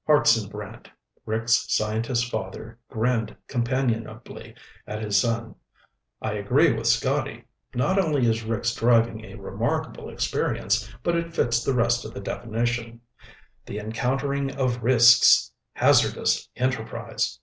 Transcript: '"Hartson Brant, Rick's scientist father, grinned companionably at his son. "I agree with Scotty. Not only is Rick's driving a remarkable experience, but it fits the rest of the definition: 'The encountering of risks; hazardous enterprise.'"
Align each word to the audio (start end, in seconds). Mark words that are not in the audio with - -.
'"Hartson 0.06 0.48
Brant, 0.48 0.88
Rick's 1.26 1.66
scientist 1.74 2.30
father, 2.30 2.78
grinned 2.88 3.34
companionably 3.48 4.54
at 4.86 5.02
his 5.02 5.20
son. 5.20 5.56
"I 6.22 6.34
agree 6.34 6.72
with 6.72 6.86
Scotty. 6.86 7.42
Not 7.74 7.98
only 7.98 8.24
is 8.26 8.44
Rick's 8.44 8.72
driving 8.72 9.24
a 9.24 9.34
remarkable 9.34 10.08
experience, 10.08 10.88
but 11.02 11.16
it 11.16 11.34
fits 11.34 11.64
the 11.64 11.74
rest 11.74 12.04
of 12.04 12.14
the 12.14 12.20
definition: 12.20 13.00
'The 13.66 13.80
encountering 13.80 14.52
of 14.54 14.84
risks; 14.84 15.50
hazardous 15.72 16.48
enterprise.'" 16.54 17.40